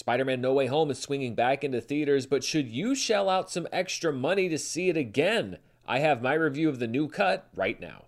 [0.00, 3.50] Spider Man No Way Home is swinging back into theaters, but should you shell out
[3.50, 5.58] some extra money to see it again?
[5.86, 8.06] I have my review of the new cut right now.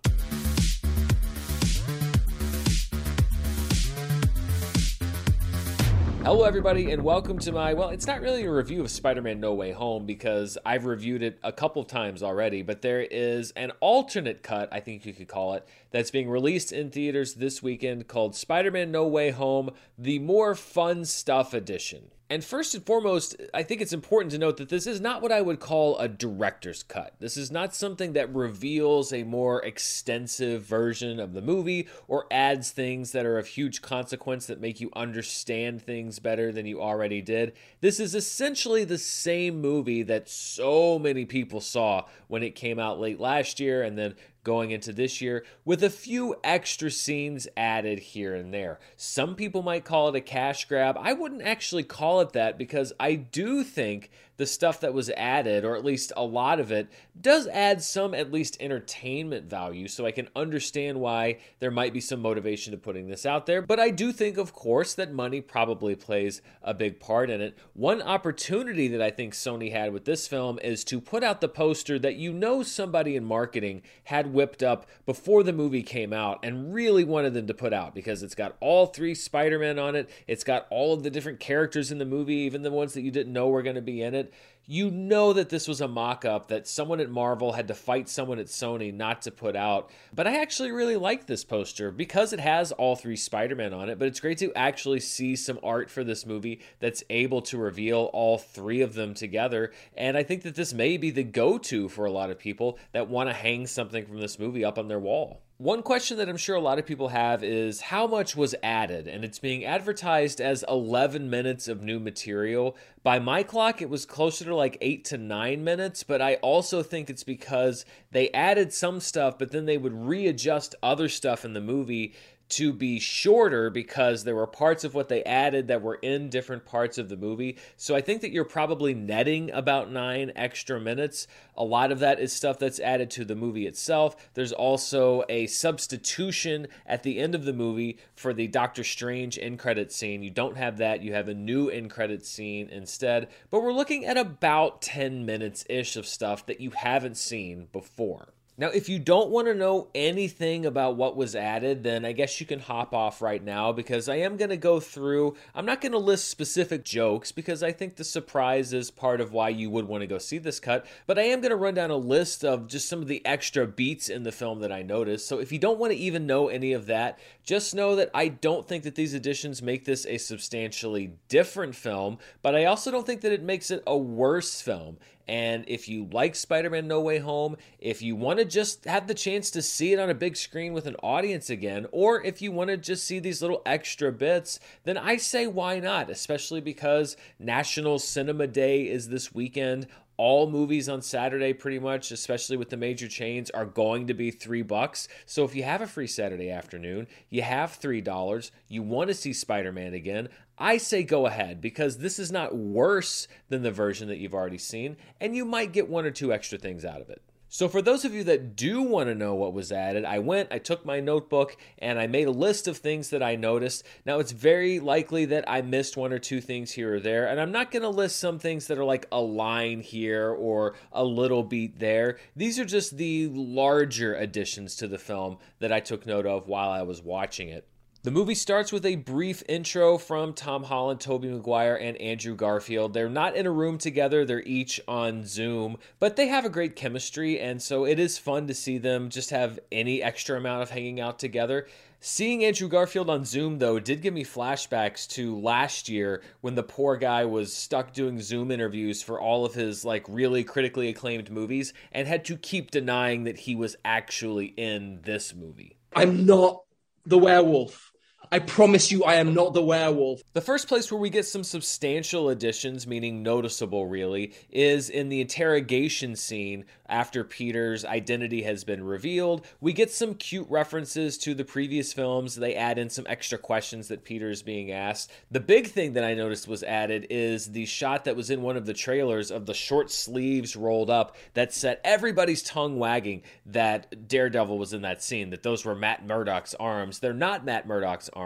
[6.23, 7.73] Hello, everybody, and welcome to my.
[7.73, 11.21] Well, it's not really a review of Spider Man No Way Home because I've reviewed
[11.21, 15.11] it a couple of times already, but there is an alternate cut, I think you
[15.11, 19.31] could call it, that's being released in theaters this weekend called Spider Man No Way
[19.31, 22.11] Home, the More Fun Stuff Edition.
[22.33, 25.31] And first and foremost, I think it's important to note that this is not what
[25.31, 27.13] I would call a director's cut.
[27.19, 32.71] This is not something that reveals a more extensive version of the movie or adds
[32.71, 37.21] things that are of huge consequence that make you understand things better than you already
[37.21, 37.53] did.
[37.81, 42.99] This is essentially the same movie that so many people saw when it came out
[42.99, 47.99] late last year and then going into this year with a few extra scenes added
[47.99, 48.79] here and there.
[48.95, 50.97] Some people might call it a cash grab.
[50.99, 55.63] I wouldn't actually call it that because I do think the stuff that was added,
[55.63, 56.87] or at least a lot of it,
[57.19, 59.87] does add some at least entertainment value.
[59.87, 63.61] So I can understand why there might be some motivation to putting this out there.
[63.61, 67.55] But I do think, of course, that money probably plays a big part in it.
[67.73, 71.47] One opportunity that I think Sony had with this film is to put out the
[71.47, 76.39] poster that you know somebody in marketing had whipped up before the movie came out
[76.43, 80.09] and really wanted them to put out because it's got all three Spider-Man on it.
[80.27, 83.11] It's got all of the different characters in the movie, even the ones that you
[83.11, 84.33] didn't know were going to be in it
[84.65, 88.07] you know that this was a mock up that someone at Marvel had to fight
[88.07, 89.89] someone at Sony not to put out.
[90.13, 93.89] But I actually really like this poster because it has all three Spider Man on
[93.89, 93.99] it.
[93.99, 98.09] But it's great to actually see some art for this movie that's able to reveal
[98.13, 99.71] all three of them together.
[99.97, 102.79] And I think that this may be the go to for a lot of people
[102.93, 105.41] that want to hang something from this movie up on their wall.
[105.63, 109.07] One question that I'm sure a lot of people have is how much was added?
[109.07, 112.75] And it's being advertised as 11 minutes of new material.
[113.01, 116.83] By my clock, it was closer to like 8 to 9 minutes, but I also
[116.83, 121.53] think it's because they added some stuff, but then they would readjust other stuff in
[121.53, 122.13] the movie
[122.55, 126.65] to be shorter because there were parts of what they added that were in different
[126.65, 127.57] parts of the movie.
[127.77, 131.27] So I think that you're probably netting about nine extra minutes.
[131.57, 134.15] A lot of that is stuff that's added to the movie itself.
[134.35, 139.57] There's also a substitution at the end of the movie for the Doctor Strange end
[139.57, 140.21] credit scene.
[140.21, 143.29] You don't have that, you have a new end credit scene instead.
[143.49, 148.33] But we're looking at about 10 minutes ish of stuff that you haven't seen before.
[148.55, 152.39] Now, if you don't want to know anything about what was added, then I guess
[152.39, 155.35] you can hop off right now because I am going to go through.
[155.55, 159.33] I'm not going to list specific jokes because I think the surprise is part of
[159.33, 161.73] why you would want to go see this cut, but I am going to run
[161.73, 164.83] down a list of just some of the extra beats in the film that I
[164.83, 165.27] noticed.
[165.27, 168.27] So if you don't want to even know any of that, just know that I
[168.27, 173.07] don't think that these additions make this a substantially different film, but I also don't
[173.07, 174.99] think that it makes it a worse film.
[175.27, 179.07] And if you like Spider Man No Way Home, if you want to just have
[179.07, 182.41] the chance to see it on a big screen with an audience again, or if
[182.41, 186.09] you want to just see these little extra bits, then I say why not?
[186.09, 189.87] Especially because National Cinema Day is this weekend
[190.17, 194.31] all movies on Saturday, pretty much, especially with the major chains, are going to be
[194.31, 195.07] three bucks.
[195.25, 199.13] So if you have a free Saturday afternoon, you have three dollars, you want to
[199.13, 203.71] see Spider Man again, I say go ahead because this is not worse than the
[203.71, 207.01] version that you've already seen, and you might get one or two extra things out
[207.01, 207.21] of it.
[207.53, 210.51] So, for those of you that do want to know what was added, I went,
[210.51, 213.85] I took my notebook, and I made a list of things that I noticed.
[214.07, 217.39] Now, it's very likely that I missed one or two things here or there, and
[217.39, 221.03] I'm not going to list some things that are like a line here or a
[221.03, 222.17] little beat there.
[222.35, 226.71] These are just the larger additions to the film that I took note of while
[226.71, 227.67] I was watching it.
[228.03, 232.93] The movie starts with a brief intro from Tom Holland, Tobey Maguire, and Andrew Garfield.
[232.93, 236.75] They're not in a room together, they're each on Zoom, but they have a great
[236.75, 240.71] chemistry, and so it is fun to see them just have any extra amount of
[240.71, 241.65] hanging out together.
[242.01, 246.61] Seeing Andrew Garfield on Zoom, though, did give me flashbacks to last year when the
[246.61, 251.31] poor guy was stuck doing Zoom interviews for all of his, like, really critically acclaimed
[251.31, 255.77] movies and had to keep denying that he was actually in this movie.
[255.95, 256.63] I'm not
[257.05, 257.92] the werewolf.
[258.33, 260.23] I promise you, I am not the werewolf.
[260.33, 265.21] The first place where we get some substantial additions, meaning noticeable really, is in the
[265.21, 269.45] interrogation scene after Peter's identity has been revealed.
[269.61, 272.33] We get some cute references to the previous films.
[272.33, 275.11] They add in some extra questions that Peter's being asked.
[275.29, 278.57] The big thing that I noticed was added is the shot that was in one
[278.57, 284.07] of the trailers of the short sleeves rolled up that set everybody's tongue wagging that
[284.07, 286.97] Daredevil was in that scene, that those were Matt Murdock's arms.
[286.97, 288.22] They're not Matt Murdock's arms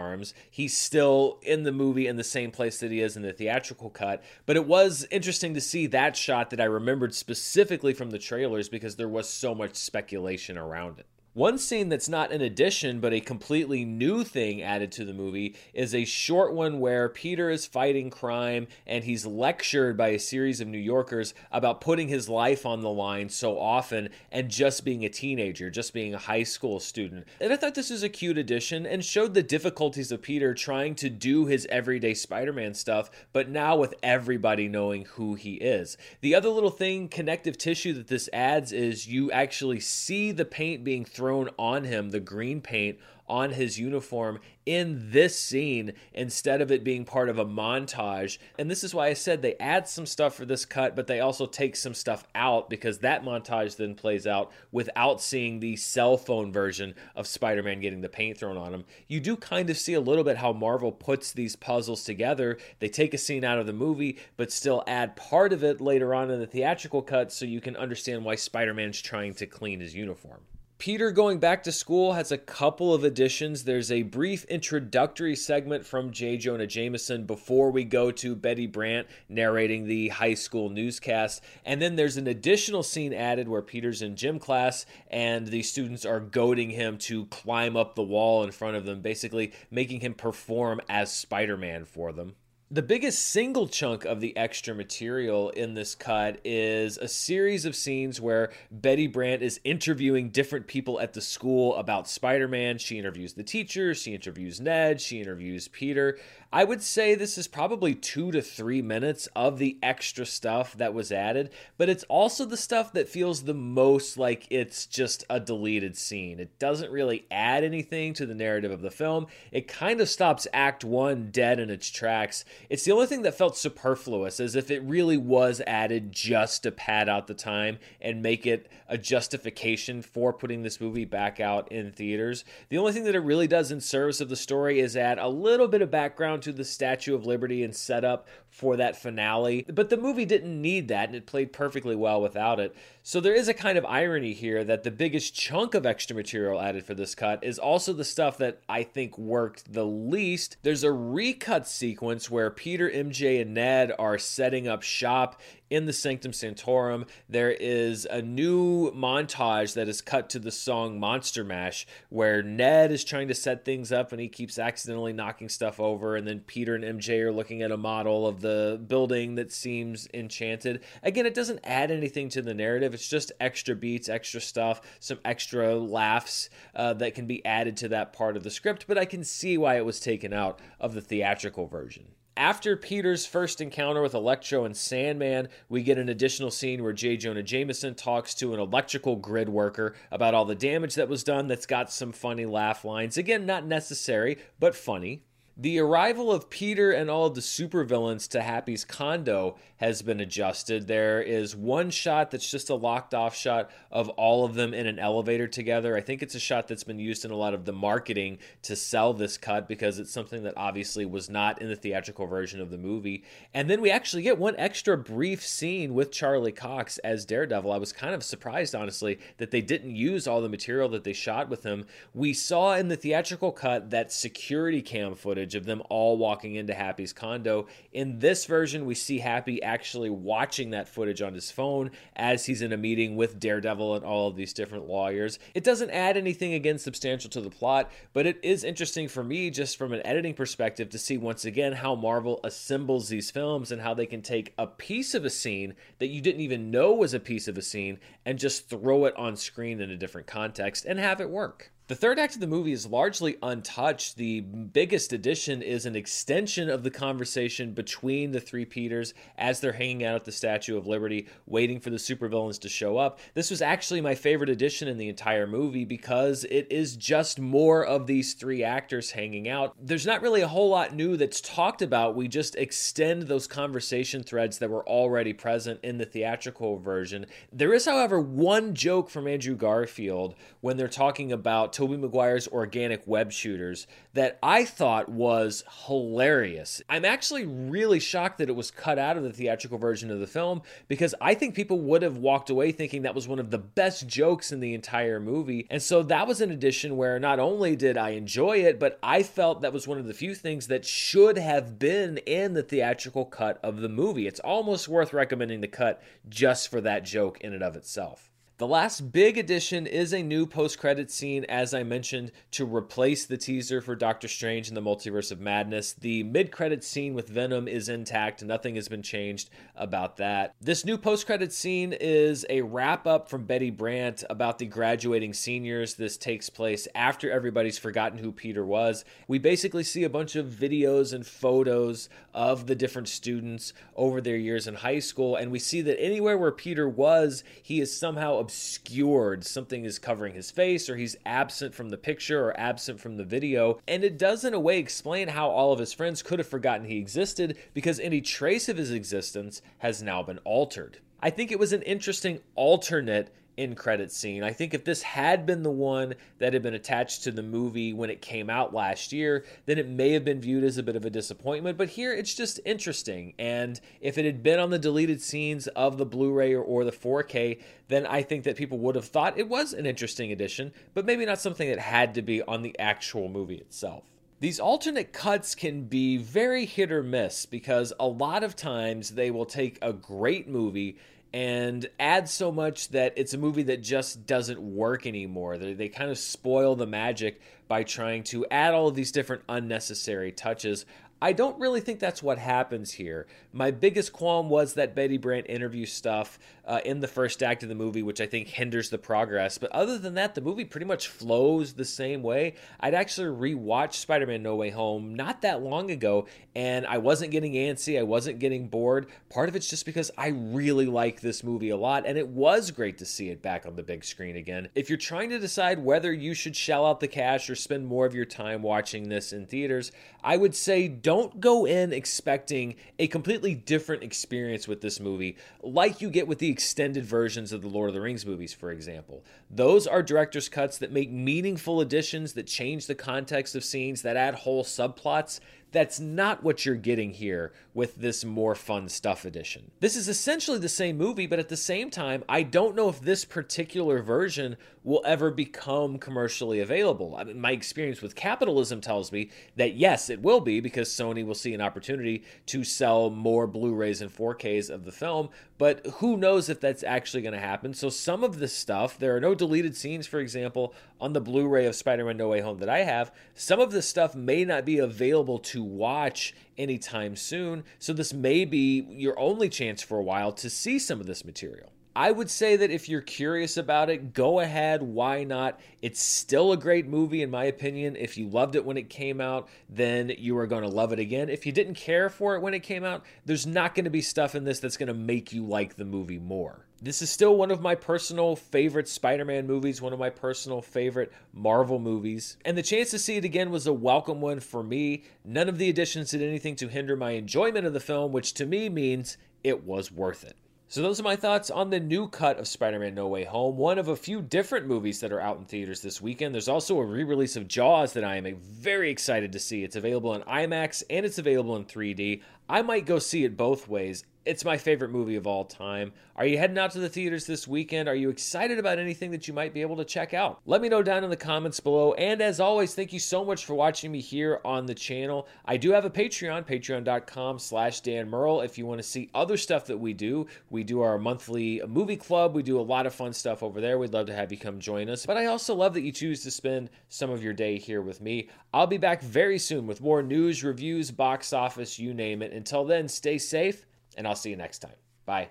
[0.50, 3.90] He's still in the movie in the same place that he is in the theatrical
[3.90, 4.22] cut.
[4.46, 8.68] But it was interesting to see that shot that I remembered specifically from the trailers
[8.68, 11.06] because there was so much speculation around it.
[11.38, 15.54] One scene that's not an addition, but a completely new thing added to the movie
[15.72, 20.60] is a short one where Peter is fighting crime and he's lectured by a series
[20.60, 25.04] of New Yorkers about putting his life on the line so often and just being
[25.04, 27.24] a teenager, just being a high school student.
[27.40, 30.96] And I thought this was a cute addition and showed the difficulties of Peter trying
[30.96, 35.96] to do his everyday Spider Man stuff, but now with everybody knowing who he is.
[36.20, 40.82] The other little thing, connective tissue that this adds is you actually see the paint
[40.82, 42.98] being thrown thrown on him, the green paint
[43.28, 48.38] on his uniform in this scene instead of it being part of a montage.
[48.58, 51.20] And this is why I said they add some stuff for this cut, but they
[51.20, 56.16] also take some stuff out because that montage then plays out without seeing the cell
[56.16, 58.86] phone version of Spider Man getting the paint thrown on him.
[59.06, 62.56] You do kind of see a little bit how Marvel puts these puzzles together.
[62.78, 66.14] They take a scene out of the movie, but still add part of it later
[66.14, 69.80] on in the theatrical cut so you can understand why Spider Man's trying to clean
[69.80, 70.40] his uniform.
[70.78, 73.64] Peter going back to school has a couple of additions.
[73.64, 76.36] There's a brief introductory segment from J.
[76.36, 81.42] Jonah Jameson before we go to Betty Brant narrating the high school newscast.
[81.64, 86.06] And then there's an additional scene added where Peter's in gym class and the students
[86.06, 90.14] are goading him to climb up the wall in front of them, basically making him
[90.14, 92.36] perform as Spider Man for them.
[92.70, 97.74] The biggest single chunk of the extra material in this cut is a series of
[97.74, 102.76] scenes where Betty Brant is interviewing different people at the school about Spider Man.
[102.76, 106.18] She interviews the teacher, she interviews Ned, she interviews Peter.
[106.52, 110.94] I would say this is probably two to three minutes of the extra stuff that
[110.94, 115.40] was added, but it's also the stuff that feels the most like it's just a
[115.40, 116.38] deleted scene.
[116.38, 119.26] It doesn't really add anything to the narrative of the film.
[119.52, 122.44] It kind of stops Act One dead in its tracks.
[122.68, 126.70] It's the only thing that felt superfluous, as if it really was added just to
[126.70, 131.70] pad out the time and make it a justification for putting this movie back out
[131.70, 132.44] in theaters.
[132.68, 135.28] The only thing that it really does in service of the story is add a
[135.28, 139.64] little bit of background to the Statue of Liberty and set up for that finale.
[139.68, 142.74] But the movie didn't need that, and it played perfectly well without it.
[143.02, 146.60] So there is a kind of irony here that the biggest chunk of extra material
[146.60, 150.56] added for this cut is also the stuff that I think worked the least.
[150.62, 155.92] There's a recut sequence where Peter, MJ, and Ned are setting up shop in the
[155.92, 161.86] Sanctum Sanctorum, there is a new montage that is cut to the song Monster Mash,
[162.08, 166.16] where Ned is trying to set things up and he keeps accidentally knocking stuff over.
[166.16, 170.08] And then Peter and MJ are looking at a model of the building that seems
[170.14, 170.82] enchanted.
[171.02, 175.18] Again, it doesn't add anything to the narrative, it's just extra beats, extra stuff, some
[175.22, 178.86] extra laughs uh, that can be added to that part of the script.
[178.88, 182.06] But I can see why it was taken out of the theatrical version.
[182.38, 187.16] After Peter's first encounter with Electro and Sandman, we get an additional scene where J.
[187.16, 191.48] Jonah Jameson talks to an electrical grid worker about all the damage that was done.
[191.48, 193.18] That's got some funny laugh lines.
[193.18, 195.24] Again, not necessary, but funny.
[195.60, 200.86] The arrival of Peter and all of the supervillains to Happy's condo has been adjusted.
[200.86, 204.86] There is one shot that's just a locked off shot of all of them in
[204.86, 205.96] an elevator together.
[205.96, 208.76] I think it's a shot that's been used in a lot of the marketing to
[208.76, 212.70] sell this cut because it's something that obviously was not in the theatrical version of
[212.70, 213.24] the movie.
[213.52, 217.72] And then we actually get one extra brief scene with Charlie Cox as Daredevil.
[217.72, 221.12] I was kind of surprised, honestly, that they didn't use all the material that they
[221.12, 221.84] shot with him.
[222.14, 226.74] We saw in the theatrical cut that security cam footage of them all walking into
[226.74, 227.66] Happy's condo.
[227.92, 232.62] In this version, we see Happy actually watching that footage on his phone as he's
[232.62, 235.38] in a meeting with Daredevil and all of these different lawyers.
[235.54, 239.50] It doesn't add anything again substantial to the plot, but it is interesting for me
[239.50, 243.82] just from an editing perspective to see once again how Marvel assembles these films and
[243.82, 247.14] how they can take a piece of a scene that you didn't even know was
[247.14, 250.84] a piece of a scene and just throw it on screen in a different context
[250.84, 251.72] and have it work.
[251.88, 254.16] The third act of the movie is largely untouched.
[254.16, 259.72] The biggest addition is an extension of the conversation between the three Peters as they're
[259.72, 263.20] hanging out at the Statue of Liberty, waiting for the supervillains to show up.
[263.32, 267.86] This was actually my favorite addition in the entire movie because it is just more
[267.86, 269.74] of these three actors hanging out.
[269.80, 272.14] There's not really a whole lot new that's talked about.
[272.14, 277.24] We just extend those conversation threads that were already present in the theatrical version.
[277.50, 283.06] There is, however, one joke from Andrew Garfield when they're talking about Tobey Maguire's organic
[283.06, 286.82] web shooters that I thought was hilarious.
[286.88, 290.26] I'm actually really shocked that it was cut out of the theatrical version of the
[290.26, 293.58] film because I think people would have walked away thinking that was one of the
[293.58, 295.68] best jokes in the entire movie.
[295.70, 299.22] And so that was an addition where not only did I enjoy it, but I
[299.22, 303.24] felt that was one of the few things that should have been in the theatrical
[303.24, 304.26] cut of the movie.
[304.26, 308.32] It's almost worth recommending the cut just for that joke in and of itself.
[308.58, 313.24] The last big addition is a new post credit scene, as I mentioned, to replace
[313.24, 315.92] the teaser for Doctor Strange and the Multiverse of Madness.
[315.92, 320.56] The mid credit scene with Venom is intact, nothing has been changed about that.
[320.60, 325.34] This new post credit scene is a wrap up from Betty Brant about the graduating
[325.34, 325.94] seniors.
[325.94, 329.04] This takes place after everybody's forgotten who Peter was.
[329.28, 334.36] We basically see a bunch of videos and photos of the different students over their
[334.36, 338.47] years in high school, and we see that anywhere where Peter was, he is somehow
[338.48, 339.44] obscured.
[339.44, 343.24] Something is covering his face, or he's absent from the picture or absent from the
[343.24, 343.78] video.
[343.86, 346.86] And it does, in a way, explain how all of his friends could have forgotten
[346.86, 350.98] he existed because any trace of his existence has now been altered.
[351.20, 354.44] I think it was an interesting alternate in credit scene.
[354.44, 357.92] I think if this had been the one that had been attached to the movie
[357.92, 360.94] when it came out last year, then it may have been viewed as a bit
[360.94, 361.76] of a disappointment.
[361.76, 363.34] But here it's just interesting.
[363.36, 366.84] And if it had been on the deleted scenes of the Blu ray or, or
[366.84, 370.72] the 4K, then I think that people would have thought it was an interesting addition,
[370.94, 374.04] but maybe not something that had to be on the actual movie itself.
[374.40, 379.32] These alternate cuts can be very hit or miss because a lot of times they
[379.32, 380.96] will take a great movie
[381.32, 385.58] and add so much that it's a movie that just doesn't work anymore.
[385.58, 389.42] They, they kind of spoil the magic by trying to add all of these different
[389.48, 390.86] unnecessary touches.
[391.20, 393.26] I don't really think that's what happens here.
[393.52, 397.68] My biggest qualm was that Betty Brant interview stuff uh, in the first act of
[397.68, 399.58] the movie, which I think hinders the progress.
[399.58, 402.54] But other than that, the movie pretty much flows the same way.
[402.78, 407.32] I'd actually rewatched Spider Man No Way Home not that long ago, and I wasn't
[407.32, 409.06] getting antsy, I wasn't getting bored.
[409.30, 412.70] Part of it's just because I really like this movie a lot, and it was
[412.70, 414.68] great to see it back on the big screen again.
[414.74, 418.06] If you're trying to decide whether you should shell out the cash or spend more
[418.06, 419.90] of your time watching this in theaters,
[420.22, 426.02] I would say don't go in expecting a completely different experience with this movie, like
[426.02, 429.24] you get with the extended versions of the Lord of the Rings movies, for example.
[429.50, 434.18] Those are director's cuts that make meaningful additions that change the context of scenes, that
[434.18, 435.40] add whole subplots.
[435.70, 439.70] That's not what you're getting here with this more fun stuff edition.
[439.80, 443.00] This is essentially the same movie, but at the same time, I don't know if
[443.00, 447.14] this particular version will ever become commercially available.
[447.16, 451.24] I mean, my experience with capitalism tells me that yes, it will be because Sony
[451.24, 455.86] will see an opportunity to sell more Blu rays and 4Ks of the film, but
[455.96, 457.74] who knows if that's actually going to happen.
[457.74, 461.46] So, some of this stuff, there are no deleted scenes, for example, on the Blu
[461.46, 463.12] ray of Spider Man No Way Home that I have.
[463.34, 468.44] Some of this stuff may not be available to watch anytime soon, so this may
[468.44, 471.72] be your only chance for a while to see some of this material.
[471.98, 474.84] I would say that if you're curious about it, go ahead.
[474.84, 475.58] Why not?
[475.82, 477.96] It's still a great movie, in my opinion.
[477.96, 481.00] If you loved it when it came out, then you are going to love it
[481.00, 481.28] again.
[481.28, 484.00] If you didn't care for it when it came out, there's not going to be
[484.00, 486.64] stuff in this that's going to make you like the movie more.
[486.80, 490.62] This is still one of my personal favorite Spider Man movies, one of my personal
[490.62, 492.36] favorite Marvel movies.
[492.44, 495.02] And the chance to see it again was a welcome one for me.
[495.24, 498.46] None of the additions did anything to hinder my enjoyment of the film, which to
[498.46, 500.36] me means it was worth it.
[500.70, 503.56] So, those are my thoughts on the new cut of Spider Man No Way Home,
[503.56, 506.34] one of a few different movies that are out in theaters this weekend.
[506.34, 509.64] There's also a re release of Jaws that I am very excited to see.
[509.64, 512.20] It's available in IMAX and it's available in 3D.
[512.48, 514.04] I might go see it both ways.
[514.28, 515.92] It's my favorite movie of all time.
[516.14, 517.88] Are you heading out to the theaters this weekend?
[517.88, 520.40] Are you excited about anything that you might be able to check out?
[520.44, 521.94] Let me know down in the comments below.
[521.94, 525.28] And as always, thank you so much for watching me here on the channel.
[525.46, 528.42] I do have a Patreon, patreon.com slash Dan Murrell.
[528.42, 531.96] If you want to see other stuff that we do, we do our monthly movie
[531.96, 532.34] club.
[532.34, 533.78] We do a lot of fun stuff over there.
[533.78, 535.06] We'd love to have you come join us.
[535.06, 538.02] But I also love that you choose to spend some of your day here with
[538.02, 538.28] me.
[538.52, 542.32] I'll be back very soon with more news, reviews, box office, you name it.
[542.38, 543.66] Until then, stay safe
[543.96, 544.78] and I'll see you next time.
[545.04, 545.30] Bye.